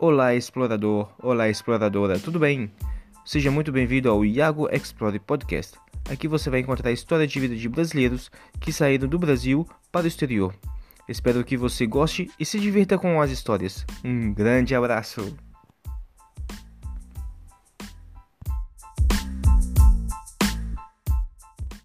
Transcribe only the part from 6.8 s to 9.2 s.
a história de vida de brasileiros que saíram do